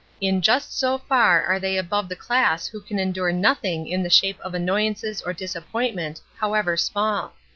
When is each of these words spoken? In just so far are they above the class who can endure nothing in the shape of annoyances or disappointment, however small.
In 0.19 0.41
just 0.41 0.75
so 0.75 0.97
far 0.97 1.43
are 1.45 1.59
they 1.59 1.77
above 1.77 2.09
the 2.09 2.15
class 2.15 2.65
who 2.65 2.81
can 2.81 2.97
endure 2.97 3.31
nothing 3.31 3.85
in 3.87 4.01
the 4.01 4.09
shape 4.09 4.39
of 4.39 4.55
annoyances 4.55 5.21
or 5.21 5.31
disappointment, 5.31 6.21
however 6.39 6.75
small. 6.75 7.35